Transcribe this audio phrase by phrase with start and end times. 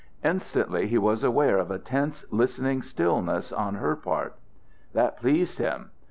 [0.23, 4.35] Instantly he was aware of a tense listening stillness on her part.
[4.93, 5.91] That pleased him.